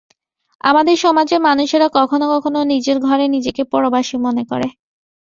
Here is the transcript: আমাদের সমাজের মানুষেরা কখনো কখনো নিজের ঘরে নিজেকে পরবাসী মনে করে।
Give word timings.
আমাদের 0.61 0.95
সমাজের 0.97 1.39
মানুষেরা 1.41 1.87
কখনো 1.97 2.25
কখনো 2.33 2.59
নিজের 2.73 2.97
ঘরে 2.99 3.25
নিজেকে 3.35 3.61
পরবাসী 3.73 4.15
মনে 4.25 4.43
করে। 4.51 4.67